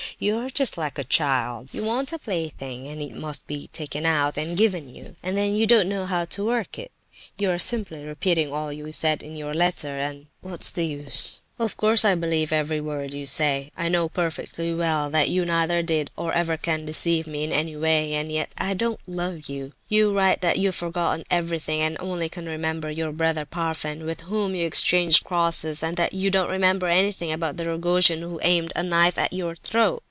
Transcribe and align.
You 0.19 0.37
are 0.37 0.51
just 0.51 0.77
like 0.77 0.99
a 0.99 1.03
child—you 1.03 1.83
want 1.83 2.13
a 2.13 2.19
plaything, 2.19 2.85
and 2.85 3.01
it 3.01 3.15
must 3.15 3.47
be 3.47 3.65
taken 3.65 4.05
out 4.05 4.37
and 4.37 4.55
given 4.55 4.87
you—and 4.87 5.35
then 5.35 5.55
you 5.55 5.65
don't 5.65 5.89
know 5.89 6.05
how 6.05 6.25
to 6.25 6.45
work 6.45 6.77
it. 6.77 6.91
You 7.39 7.49
are 7.49 7.57
simply 7.57 8.03
repeating 8.05 8.53
all 8.53 8.71
you 8.71 8.91
said 8.91 9.23
in 9.23 9.35
your 9.35 9.55
letter, 9.55 9.87
and 9.97 10.27
what's 10.41 10.71
the 10.71 10.85
use? 10.85 11.41
Of 11.57 11.75
course 11.75 12.05
I 12.05 12.13
believe 12.13 12.53
every 12.53 12.79
word 12.79 13.15
you 13.15 13.25
say, 13.25 13.71
and 13.75 13.85
I 13.87 13.89
know 13.89 14.09
perfectly 14.09 14.75
well 14.75 15.09
that 15.09 15.29
you 15.29 15.43
neither 15.43 15.81
did 15.81 16.11
or 16.15 16.33
ever 16.33 16.55
can 16.55 16.85
deceive 16.85 17.25
me 17.25 17.43
in 17.43 17.51
any 17.51 17.75
way, 17.75 18.13
and 18.13 18.31
yet, 18.31 18.51
I 18.59 18.75
don't 18.75 18.99
love 19.07 19.49
you. 19.49 19.73
You 19.89 20.13
write 20.15 20.41
that 20.41 20.59
you've 20.59 20.75
forgotten 20.75 21.25
everything, 21.31 21.81
and 21.81 21.97
only 21.99 22.29
remember 22.35 22.91
your 22.91 23.11
brother 23.11 23.45
Parfen, 23.45 24.05
with 24.05 24.21
whom 24.21 24.53
you 24.53 24.67
exchanged 24.67 25.23
crosses, 25.23 25.81
and 25.81 25.97
that 25.97 26.13
you 26.13 26.29
don't 26.29 26.49
remember 26.49 26.87
anything 26.87 27.31
about 27.31 27.57
the 27.57 27.65
Rogojin 27.65 28.21
who 28.21 28.39
aimed 28.43 28.73
a 28.75 28.83
knife 28.83 29.17
at 29.17 29.33
your 29.33 29.55
throat. 29.55 29.99